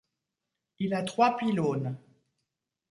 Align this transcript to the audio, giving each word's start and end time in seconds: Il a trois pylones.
Il 0.79 0.95
a 0.95 1.03
trois 1.03 1.37
pylones. 1.37 1.95